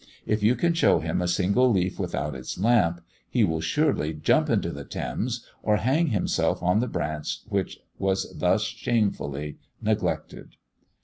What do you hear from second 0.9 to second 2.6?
him a single leaf without its